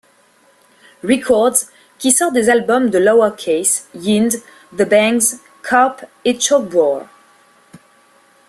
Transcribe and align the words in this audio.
Records, 1.03 1.67
qui 1.99 2.11
sort 2.11 2.31
des 2.31 2.49
albums 2.49 2.89
de 2.89 2.97
Lowercase, 2.97 3.87
Yind, 3.93 4.41
the 4.75 4.83
Bangs, 4.89 5.39
Karp, 5.61 6.05
et 6.25 6.39
Chokebore. 6.39 7.03